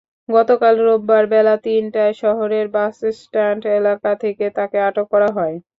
[0.31, 5.55] গতকাল রোববার বেলা তিনটায় শহরের বাসস্ট্যান্ড এলাকা থেকে তাঁকে আটক করা হয়।